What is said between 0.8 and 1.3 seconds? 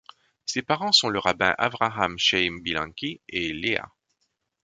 sont le